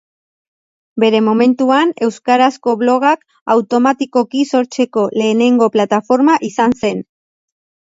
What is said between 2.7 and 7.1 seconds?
blogak automatikoki sortzeko lehenengo plataforma izan zen.